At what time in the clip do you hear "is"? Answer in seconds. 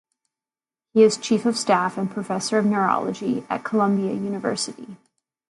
1.03-1.15